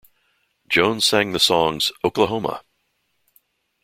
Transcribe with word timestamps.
Jones 0.67 1.05
sang 1.05 1.31
the 1.31 1.39
songs 1.39 1.91
Oklahoma! 2.03 2.63